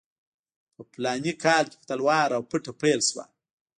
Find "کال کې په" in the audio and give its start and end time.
1.43-1.85